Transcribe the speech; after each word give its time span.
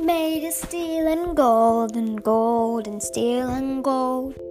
Made 0.00 0.44
of 0.44 0.52
steel 0.52 1.06
and 1.06 1.36
gold 1.36 1.96
and 1.96 2.22
gold 2.22 2.86
and 2.86 3.02
steel 3.02 3.48
and 3.48 3.82
gold. 3.82 4.45